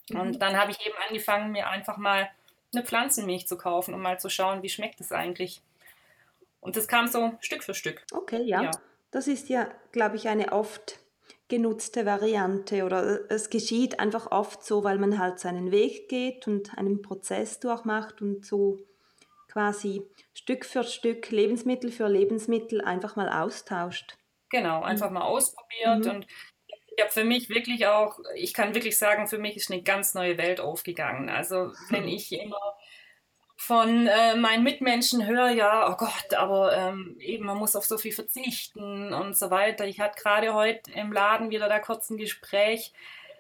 [0.10, 0.20] Mhm.
[0.20, 2.32] Und dann habe ich eben angefangen, mir einfach mal
[2.74, 5.62] eine Pflanzenmilch zu kaufen, um mal zu schauen, wie schmeckt es eigentlich.
[6.62, 8.02] Und das kam so Stück für Stück.
[8.12, 8.64] Okay, ja.
[8.64, 8.72] ja.
[9.12, 10.98] Das ist ja, glaube ich, eine oft
[11.48, 16.76] genutzte Variante oder es geschieht einfach oft so, weil man halt seinen Weg geht und
[16.76, 18.80] einen Prozess durchmacht und so
[19.52, 24.18] quasi Stück für Stück, Lebensmittel für Lebensmittel einfach mal austauscht.
[24.50, 26.12] Genau, einfach mal ausprobiert mhm.
[26.12, 26.28] und
[26.96, 30.14] ich habe für mich wirklich auch, ich kann wirklich sagen, für mich ist eine ganz
[30.16, 31.30] neue Welt aufgegangen.
[31.30, 32.60] Also wenn ich immer
[33.56, 37.98] von äh, meinen Mitmenschen höre, ja, oh Gott, aber ähm, eben man muss auf so
[37.98, 39.86] viel verzichten und so weiter.
[39.86, 42.94] Ich hatte gerade heute im Laden wieder da kurz ein Gespräch,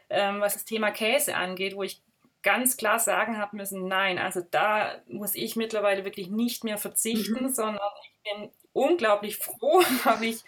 [0.09, 2.01] ähm, was das Thema Käse angeht, wo ich
[2.43, 7.45] ganz klar sagen habe müssen, nein, also da muss ich mittlerweile wirklich nicht mehr verzichten,
[7.45, 7.49] mhm.
[7.49, 10.43] sondern ich bin unglaublich froh, habe ich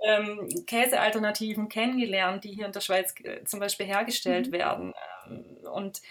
[0.00, 4.52] ähm, Käsealternativen kennengelernt, die hier in der Schweiz äh, zum Beispiel hergestellt mhm.
[4.52, 4.94] werden.
[5.26, 6.02] Ähm, und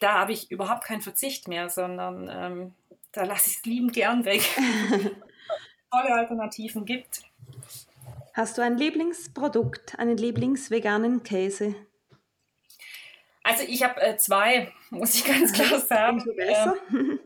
[0.00, 2.74] da habe ich überhaupt keinen Verzicht mehr, sondern ähm,
[3.12, 4.42] da lasse ich es liebend gern weg.
[5.92, 7.22] tolle Alternativen gibt.
[8.34, 11.74] Hast du ein Lieblingsprodukt, einen Lieblingsveganen Käse?
[13.52, 16.24] Also ich habe äh, zwei, muss ich ganz klar sagen.
[16.38, 17.20] Ähm,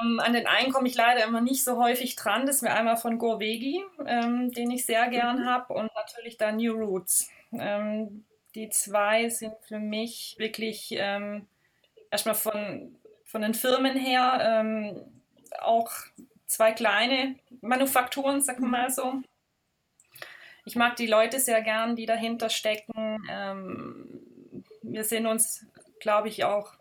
[0.00, 2.46] ähm, an den einen komme ich leider immer nicht so häufig dran.
[2.46, 5.46] Das wäre einmal von Gorvegi, ähm, den ich sehr gern mhm.
[5.46, 7.30] habe, und natürlich dann New Roots.
[7.52, 8.24] Ähm,
[8.54, 11.46] die zwei sind für mich wirklich ähm,
[12.10, 14.64] erstmal von, von den Firmen her
[15.60, 15.90] auch
[16.46, 19.22] zwei kleine Manufakturen, sagen wir mal so.
[20.64, 23.26] Ich mag die Leute sehr gern, die dahinter stecken.
[23.30, 24.23] Ähm,
[24.94, 25.66] wir sehen uns,
[26.00, 26.74] glaube ich, auch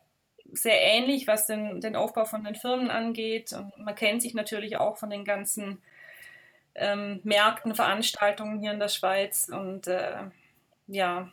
[0.51, 3.53] sehr ähnlich, was den, den Aufbau von den Firmen angeht.
[3.53, 5.81] Und man kennt sich natürlich auch von den ganzen
[6.75, 9.49] ähm, Märkten, Veranstaltungen hier in der Schweiz.
[9.49, 10.29] Und äh,
[10.87, 11.31] ja,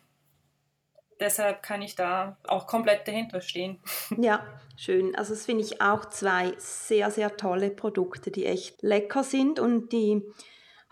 [1.20, 3.78] deshalb kann ich da auch komplett dahinter stehen.
[4.16, 4.44] Ja,
[4.76, 5.14] schön.
[5.14, 9.92] Also das finde ich auch zwei sehr, sehr tolle Produkte, die echt lecker sind und
[9.92, 10.22] die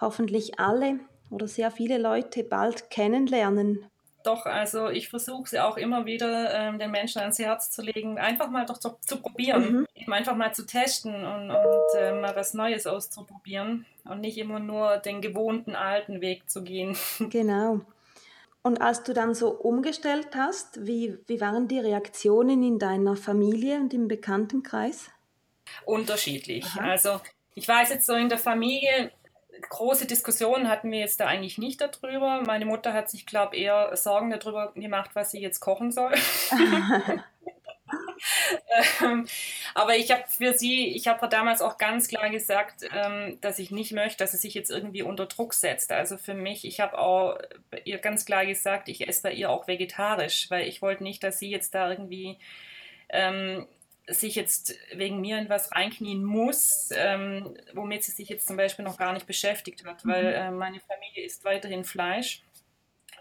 [0.00, 3.90] hoffentlich alle oder sehr viele Leute bald kennenlernen
[4.28, 8.18] doch, also ich versuche sie auch immer wieder ähm, den Menschen ans Herz zu legen,
[8.18, 9.86] einfach mal doch zu, zu probieren, mhm.
[9.94, 14.60] eben einfach mal zu testen und, und äh, mal was Neues auszuprobieren und nicht immer
[14.60, 16.96] nur den gewohnten alten Weg zu gehen.
[17.30, 17.80] Genau.
[18.62, 23.76] Und als du dann so umgestellt hast, wie, wie waren die Reaktionen in deiner Familie
[23.76, 25.10] und im Bekanntenkreis?
[25.84, 26.66] Unterschiedlich.
[26.66, 26.90] Aha.
[26.90, 27.20] Also
[27.54, 29.10] ich weiß jetzt so in der Familie,
[29.68, 32.42] große Diskussionen hatten wir jetzt da eigentlich nicht darüber.
[32.46, 36.12] Meine Mutter hat sich, glaube ich, eher Sorgen darüber gemacht, was sie jetzt kochen soll.
[39.02, 39.26] ähm,
[39.74, 43.70] aber ich habe für sie, ich habe damals auch ganz klar gesagt, ähm, dass ich
[43.70, 45.92] nicht möchte, dass sie sich jetzt irgendwie unter Druck setzt.
[45.92, 47.38] Also für mich, ich habe auch
[47.84, 51.38] ihr ganz klar gesagt, ich esse bei ihr auch vegetarisch, weil ich wollte nicht, dass
[51.38, 52.38] sie jetzt da irgendwie
[53.10, 53.66] ähm,
[54.08, 58.84] sich jetzt wegen mir in was reinknien muss, ähm, womit sie sich jetzt zum Beispiel
[58.84, 60.10] noch gar nicht beschäftigt hat, mhm.
[60.10, 62.42] weil äh, meine Familie isst weiterhin Fleisch.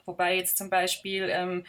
[0.06, 1.66] Wobei jetzt zum Beispiel ähm,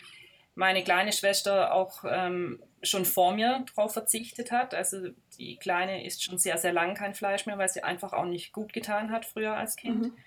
[0.54, 4.74] meine kleine Schwester auch ähm, schon vor mir darauf verzichtet hat.
[4.74, 8.24] Also die Kleine isst schon sehr, sehr lang kein Fleisch mehr, weil sie einfach auch
[8.24, 10.02] nicht gut getan hat früher als Kind.
[10.02, 10.18] Mhm.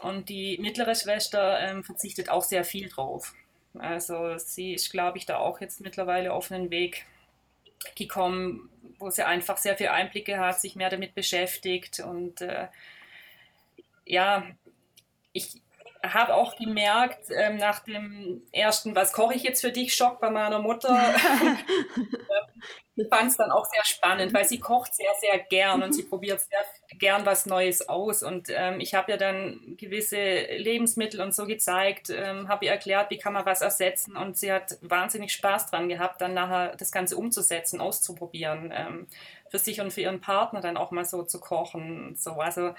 [0.00, 3.34] Und die mittlere Schwester ähm, verzichtet auch sehr viel drauf.
[3.78, 7.06] Also sie ist, glaube ich, da auch jetzt mittlerweile auf einen Weg
[7.96, 8.68] gekommen,
[8.98, 12.00] wo sie einfach sehr viel Einblicke hat, sich mehr damit beschäftigt.
[12.00, 12.68] Und äh,
[14.06, 14.44] ja,
[15.32, 15.60] ich
[16.04, 20.30] habe auch gemerkt, ähm, nach dem ersten, was koche ich jetzt für dich, Schock bei
[20.30, 20.98] meiner Mutter,
[22.94, 26.02] ich fand es dann auch sehr spannend, weil sie kocht sehr, sehr gern und sie
[26.02, 28.22] probiert sehr gern was Neues aus.
[28.22, 33.10] Und ähm, ich habe ja dann gewisse Lebensmittel und so gezeigt, ähm, habe ihr erklärt,
[33.10, 34.16] wie kann man was ersetzen.
[34.16, 39.06] Und sie hat wahnsinnig Spaß dran gehabt, dann nachher das Ganze umzusetzen, auszuprobieren, ähm,
[39.48, 42.16] für sich und für ihren Partner dann auch mal so zu kochen.
[42.16, 42.32] So.
[42.32, 42.74] Also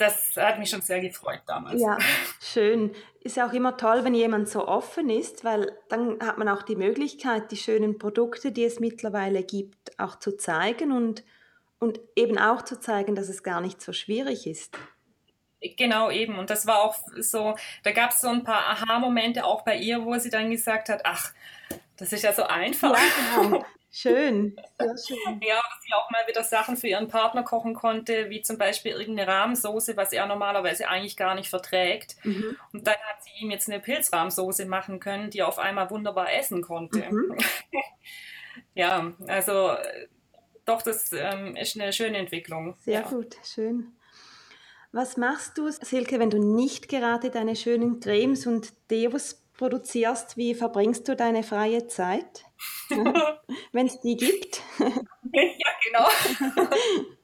[0.00, 1.80] das hat mich schon sehr gefreut damals.
[1.80, 1.98] Ja,
[2.40, 2.92] schön.
[3.22, 6.62] Ist ja auch immer toll, wenn jemand so offen ist, weil dann hat man auch
[6.62, 11.22] die Möglichkeit, die schönen Produkte, die es mittlerweile gibt, auch zu zeigen und,
[11.78, 14.78] und eben auch zu zeigen, dass es gar nicht so schwierig ist.
[15.76, 16.38] Genau, eben.
[16.38, 20.04] Und das war auch so, da gab es so ein paar Aha-Momente auch bei ihr,
[20.04, 21.32] wo sie dann gesagt hat, ach,
[21.98, 22.98] das ist ja so einfach.
[22.98, 23.64] Ja, genau.
[23.92, 25.40] Schön, sehr schön.
[25.42, 28.92] Ja, dass sie auch mal wieder Sachen für ihren Partner kochen konnte, wie zum Beispiel
[28.92, 32.16] irgendeine Rahmsoße, was er normalerweise eigentlich gar nicht verträgt.
[32.24, 32.56] Mhm.
[32.72, 36.32] Und dann hat sie ihm jetzt eine Pilzrahmsoße machen können, die er auf einmal wunderbar
[36.32, 37.00] essen konnte.
[37.10, 37.36] Mhm.
[38.74, 39.74] ja, also
[40.64, 42.76] doch, das ähm, ist eine schöne Entwicklung.
[42.80, 43.08] Sehr ja.
[43.08, 43.92] gut, schön.
[44.92, 50.36] Was machst du, Silke, wenn du nicht gerade deine schönen Cremes und Deos produzierst?
[50.36, 52.44] Wie verbringst du deine freie Zeit?
[53.72, 54.62] Wenn es die gibt.
[54.78, 56.08] ja, genau.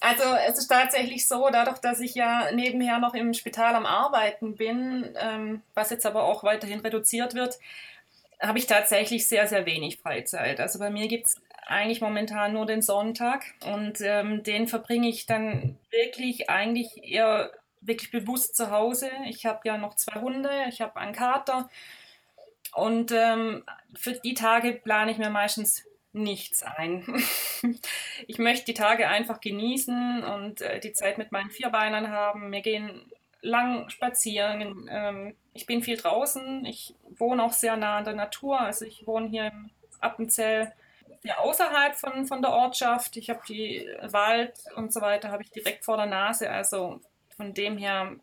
[0.00, 4.56] Also es ist tatsächlich so, dadurch, dass ich ja nebenher noch im Spital am Arbeiten
[4.56, 7.58] bin, ähm, was jetzt aber auch weiterhin reduziert wird,
[8.40, 10.58] habe ich tatsächlich sehr, sehr wenig Freizeit.
[10.58, 11.34] Also bei mir gibt es
[11.66, 18.10] eigentlich momentan nur den Sonntag und ähm, den verbringe ich dann wirklich eigentlich eher wirklich
[18.10, 19.10] bewusst zu Hause.
[19.26, 21.68] Ich habe ja noch zwei Hunde, ich habe einen Kater
[22.74, 27.04] und ähm, für die Tage plane ich mir meistens nichts ein.
[28.26, 32.50] ich möchte die Tage einfach genießen und äh, die Zeit mit meinen Vierbeinern haben.
[32.52, 33.10] Wir gehen
[33.42, 34.88] lang spazieren.
[34.90, 36.64] Ähm, ich bin viel draußen.
[36.64, 38.60] Ich wohne auch sehr nah an der Natur.
[38.60, 40.72] Also ich wohne hier im Appenzell
[41.22, 43.16] ja, außerhalb von, von der Ortschaft.
[43.16, 46.50] Ich habe die Wald und so weiter, habe ich direkt vor der Nase.
[46.50, 47.00] Also
[47.36, 48.16] von dem her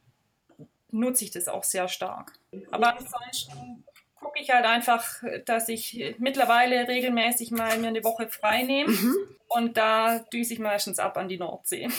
[0.90, 2.34] nutze ich das auch sehr stark.
[2.72, 3.84] Aber ansonsten
[4.20, 9.16] gucke ich halt einfach, dass ich mittlerweile regelmäßig mal mir eine Woche frei nehme mhm.
[9.48, 11.90] und da düse ich meistens ab an die Nordsee.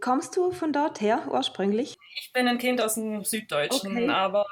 [0.00, 1.96] Kommst du von dort her ursprünglich?
[2.20, 4.08] Ich bin ein Kind aus dem Süddeutschen, okay.
[4.10, 4.44] aber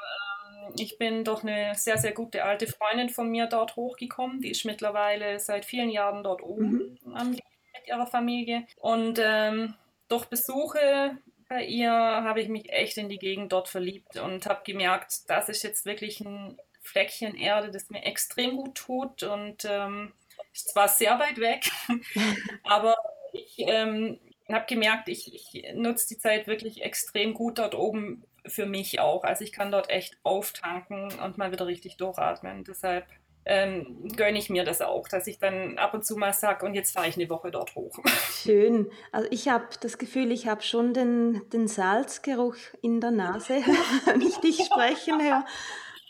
[0.69, 4.41] ähm, ich bin durch eine sehr, sehr gute alte Freundin von mir dort hochgekommen.
[4.41, 7.23] Die ist mittlerweile seit vielen Jahren dort oben mhm.
[7.25, 7.43] mit
[7.87, 8.67] ihrer Familie.
[8.77, 9.75] Und ähm,
[10.09, 14.63] durch Besuche bei ihr habe ich mich echt in die Gegend dort verliebt und habe
[14.65, 20.13] gemerkt, das ist jetzt wirklich ein Fleckchen Erde, das mir extrem gut tut und ähm,
[20.53, 21.71] ist zwar sehr weit weg,
[22.65, 22.97] aber
[23.33, 24.19] ich ähm,
[24.51, 29.25] habe gemerkt, ich, ich nutze die Zeit wirklich extrem gut dort oben für mich auch.
[29.25, 32.65] Also ich kann dort echt auftanken und mal wieder richtig durchatmen.
[32.65, 33.07] Deshalb
[33.45, 36.75] ähm, gönne ich mir das auch, dass ich dann ab und zu mal sage, und
[36.75, 37.99] jetzt fahre ich eine Woche dort hoch.
[38.43, 38.91] Schön.
[39.11, 43.55] Also ich habe das Gefühl, ich habe schon den, den Salzgeruch in der Nase,
[44.07, 45.45] wenn ich dich sprechen höre.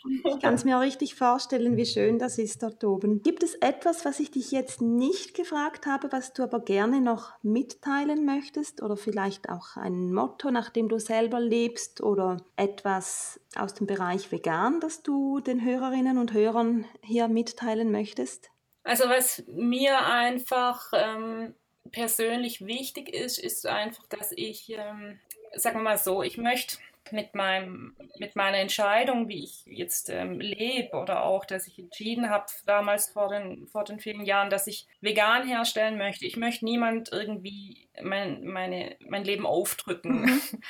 [0.05, 3.21] Ich kann es mir richtig vorstellen, wie schön das ist dort oben.
[3.23, 7.31] Gibt es etwas, was ich dich jetzt nicht gefragt habe, was du aber gerne noch
[7.41, 8.81] mitteilen möchtest?
[8.81, 12.01] Oder vielleicht auch ein Motto, nach dem du selber lebst?
[12.01, 18.49] Oder etwas aus dem Bereich vegan, das du den Hörerinnen und Hörern hier mitteilen möchtest?
[18.83, 21.53] Also was mir einfach ähm,
[21.91, 25.19] persönlich wichtig ist, ist einfach, dass ich, ähm,
[25.55, 26.77] sagen wir mal so, ich möchte
[27.11, 32.29] mit, meinem, mit meiner Entscheidung, wie ich jetzt ähm, lebe oder auch, dass ich entschieden
[32.29, 36.25] habe, damals vor den, vor den vielen Jahren, dass ich vegan herstellen möchte.
[36.25, 40.21] Ich möchte niemand irgendwie mein, meine, mein Leben aufdrücken.
[40.21, 40.41] Mhm.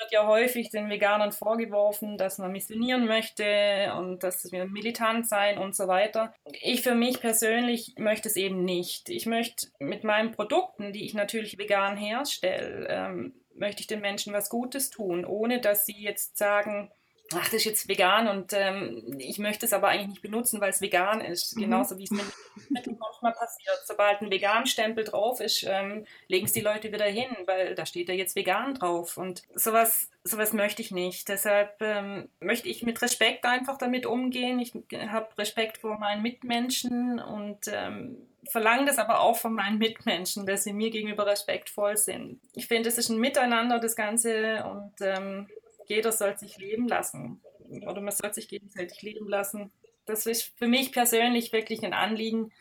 [0.00, 5.58] wird ja häufig den Veganern vorgeworfen, dass man missionieren möchte und dass wir militant sein
[5.58, 6.34] und so weiter.
[6.62, 9.08] Ich für mich persönlich möchte es eben nicht.
[9.10, 14.32] Ich möchte mit meinen Produkten, die ich natürlich vegan herstelle, ähm, möchte ich den Menschen
[14.32, 16.90] was Gutes tun, ohne dass sie jetzt sagen,
[17.32, 20.70] ach, das ist jetzt vegan und ähm, ich möchte es aber eigentlich nicht benutzen, weil
[20.70, 21.56] es vegan ist.
[21.56, 21.62] Mhm.
[21.62, 22.24] Genauso wie es mit
[22.70, 23.80] Mitteln manchmal passiert.
[23.84, 28.08] Sobald ein Vegan-Stempel drauf ist, ähm, legen es die Leute wieder hin, weil da steht
[28.08, 29.16] ja jetzt vegan drauf.
[29.16, 31.28] Und sowas, sowas möchte ich nicht.
[31.28, 34.58] Deshalb ähm, möchte ich mit Respekt einfach damit umgehen.
[34.58, 34.72] Ich
[35.08, 40.64] habe Respekt vor meinen Mitmenschen und ähm, verlange das aber auch von meinen Mitmenschen, dass
[40.64, 42.40] sie mir gegenüber respektvoll sind.
[42.54, 45.48] Ich finde, es ist ein Miteinander, das Ganze, und ähm,
[45.86, 47.40] jeder soll sich leben lassen
[47.86, 49.72] oder man soll sich gegenseitig leben lassen.
[50.06, 52.52] Das ist für mich persönlich wirklich ein Anliegen,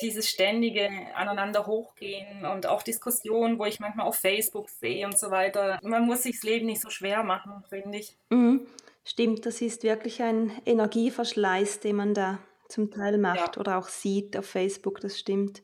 [0.00, 5.30] dieses ständige aneinander hochgehen und auch Diskussionen, wo ich manchmal auf Facebook sehe und so
[5.30, 5.78] weiter.
[5.82, 8.16] Man muss sich das Leben nicht so schwer machen, finde ich.
[8.30, 8.66] Mhm.
[9.04, 12.38] Stimmt, das ist wirklich ein Energieverschleiß, den man da
[12.68, 13.60] zum Teil macht ja.
[13.60, 15.62] oder auch sieht auf Facebook, das stimmt.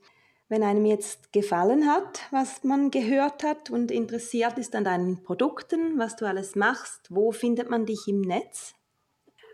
[0.48, 5.98] Wenn einem jetzt gefallen hat, was man gehört hat und interessiert ist an deinen Produkten,
[5.98, 8.74] was du alles machst, wo findet man dich im Netz?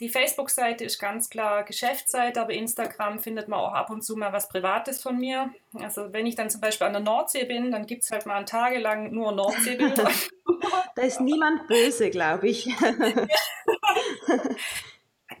[0.00, 4.32] die Facebook-Seite ist ganz klar Geschäftsseite, aber Instagram findet man auch ab und zu mal
[4.32, 5.52] was Privates von mir.
[5.74, 8.44] Also wenn ich dann zum Beispiel an der Nordsee bin, dann gibt es halt mal
[8.44, 10.10] tagelang nur Nordseebilder.
[10.94, 12.66] da ist niemand böse, glaube ich.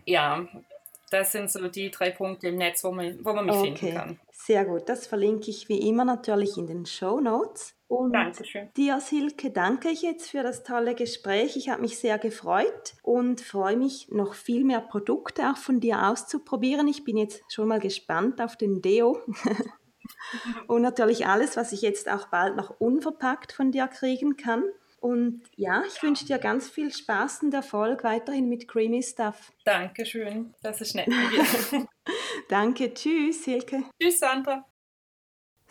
[0.04, 0.46] ja,
[1.10, 3.74] das sind so die drei Punkte im Netz, wo man, wo man mich okay.
[3.74, 4.20] finden kann.
[4.32, 7.74] Sehr gut, das verlinke ich wie immer natürlich in den Show Notes.
[7.92, 8.70] Und Dankeschön.
[8.74, 11.58] dir, Silke, danke ich jetzt für das tolle Gespräch.
[11.58, 16.08] Ich habe mich sehr gefreut und freue mich, noch viel mehr Produkte auch von dir
[16.08, 16.88] auszuprobieren.
[16.88, 19.20] Ich bin jetzt schon mal gespannt auf den Deo.
[20.68, 24.64] und natürlich alles, was ich jetzt auch bald noch unverpackt von dir kriegen kann.
[24.98, 29.52] Und ja, ich wünsche dir ganz viel Spaß und Erfolg weiterhin mit Creamy Stuff.
[29.66, 31.08] Dankeschön, das ist nett.
[32.48, 33.82] Danke, tschüss, Silke.
[34.00, 34.64] Tschüss, Sandra.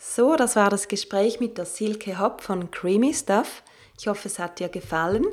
[0.04, 3.62] So, das war das Gespräch mit der Silke Hopp von Creamy Stuff.
[3.98, 5.24] Ich hoffe, es hat dir gefallen.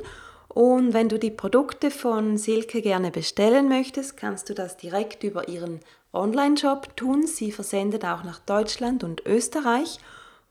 [0.48, 5.48] Und wenn du die Produkte von Silke gerne bestellen möchtest, kannst du das direkt über
[5.48, 5.80] ihren
[6.12, 7.26] Online-Shop tun.
[7.26, 9.98] Sie versendet auch nach Deutschland und Österreich.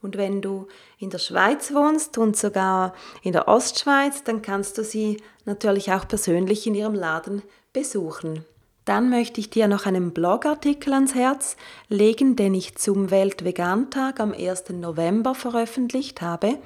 [0.02, 0.68] Und wenn du
[0.98, 2.92] in der Schweiz wohnst und sogar
[3.22, 5.16] in der Ostschweiz, dann kannst du sie
[5.46, 7.42] natürlich auch persönlich in ihrem Laden
[7.72, 8.44] besuchen.
[8.90, 11.56] Dann möchte ich dir noch einen Blogartikel ans Herz
[11.88, 14.70] legen, den ich zum Weltvegan-Tag am 1.
[14.70, 16.58] November veröffentlicht habe.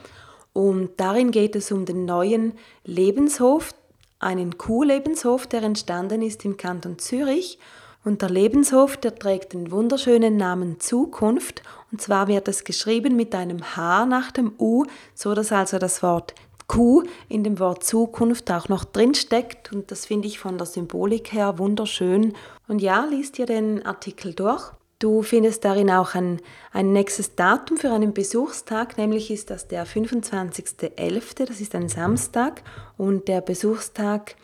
[0.55, 3.75] Und darin geht es um den neuen Lebenshof,
[4.21, 7.59] einen Kuhlebenshof, der entstanden ist im Kanton Zürich.
[8.05, 11.63] Und der Lebenshof, der trägt den wunderschönen Namen Zukunft.
[11.93, 16.03] Und zwar wird es geschrieben mit einem H nach dem U, so dass also das
[16.03, 16.35] Wort
[16.67, 20.67] Q in dem Wort Zukunft auch noch drin steckt und das finde ich von der
[20.67, 22.35] Symbolik her wunderschön.
[22.69, 24.73] Und ja, liest dir den Artikel durch.
[24.99, 26.41] Du findest darin auch ein,
[26.73, 32.63] ein nächstes Datum für einen Besuchstag, nämlich ist das der 25.11., das ist ein Samstag
[32.97, 34.37] und der Besuchstag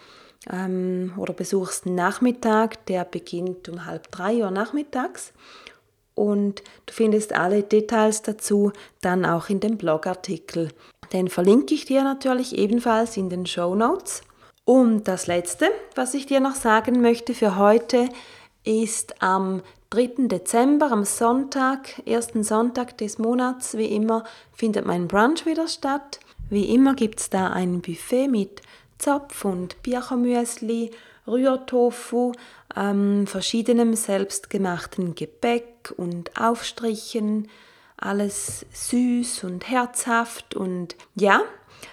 [0.52, 5.32] ähm, oder Besuchsnachmittag, der beginnt um halb drei Uhr nachmittags
[6.20, 10.68] und du findest alle Details dazu dann auch in dem Blogartikel.
[11.14, 14.20] Den verlinke ich dir natürlich ebenfalls in den Show Notes.
[14.66, 18.10] Und das Letzte, was ich dir noch sagen möchte für heute,
[18.64, 20.28] ist am 3.
[20.28, 26.20] Dezember, am Sonntag, ersten Sonntag des Monats, wie immer, findet mein Brunch wieder statt.
[26.50, 28.60] Wie immer gibt es da ein Buffet mit
[28.98, 30.90] Zopf und Birchermüsli,
[31.26, 32.32] Rührtofu,
[32.76, 37.48] ähm, verschiedenem selbstgemachten Gebäck und Aufstrichen,
[37.96, 41.42] alles süß und herzhaft und ja,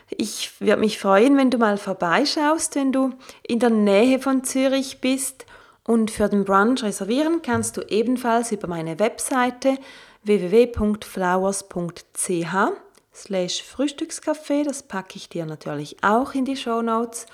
[0.10, 3.12] ich würde mich freuen, wenn du mal vorbeischaust, wenn du
[3.44, 5.46] in der Nähe von Zürich bist.
[5.84, 9.78] Und für den Brunch reservieren kannst du ebenfalls über meine Webseite
[10.24, 11.64] www.flowers.ch
[13.14, 14.66] slash Frühstückscafé.
[14.66, 17.26] Das packe ich dir natürlich auch in die Show Notes.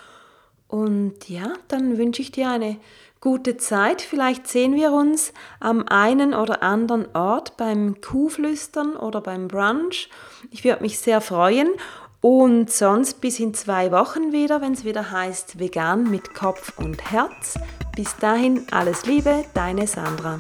[0.67, 2.77] Und ja, dann wünsche ich dir eine
[3.23, 4.01] gute Zeit.
[4.01, 10.09] Vielleicht sehen wir uns am einen oder anderen Ort beim Kuhflüstern oder beim Brunch.
[10.51, 11.69] Ich würde mich sehr freuen.
[12.19, 17.11] Und sonst bis in zwei Wochen wieder, wenn es wieder heißt Vegan mit Kopf und
[17.11, 17.57] Herz.
[17.95, 20.39] Bis dahin alles Liebe, deine Sandra.